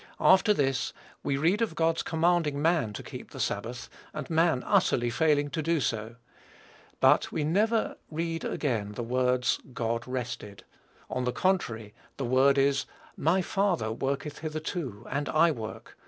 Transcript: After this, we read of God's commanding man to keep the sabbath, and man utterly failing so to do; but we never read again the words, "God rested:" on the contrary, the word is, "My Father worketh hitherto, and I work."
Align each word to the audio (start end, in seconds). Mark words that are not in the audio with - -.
After 0.19 0.51
this, 0.51 0.93
we 1.21 1.37
read 1.37 1.61
of 1.61 1.75
God's 1.75 2.01
commanding 2.01 2.59
man 2.59 2.91
to 2.93 3.03
keep 3.03 3.29
the 3.29 3.39
sabbath, 3.39 3.87
and 4.15 4.27
man 4.31 4.63
utterly 4.65 5.11
failing 5.11 5.45
so 5.53 5.61
to 5.61 5.61
do; 5.79 6.15
but 6.99 7.31
we 7.31 7.43
never 7.43 7.97
read 8.09 8.43
again 8.43 8.93
the 8.93 9.03
words, 9.03 9.59
"God 9.73 10.07
rested:" 10.07 10.63
on 11.07 11.25
the 11.25 11.31
contrary, 11.31 11.93
the 12.17 12.25
word 12.25 12.57
is, 12.57 12.87
"My 13.15 13.43
Father 13.43 13.91
worketh 13.91 14.39
hitherto, 14.39 15.05
and 15.07 15.29
I 15.29 15.51
work." 15.51 15.95